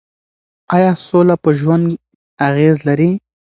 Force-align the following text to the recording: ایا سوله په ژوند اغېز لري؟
ایا 0.75 0.91
سوله 1.07 1.35
په 1.43 1.49
ژوند 1.59 1.85
اغېز 2.47 2.75
لري؟ 2.87 3.09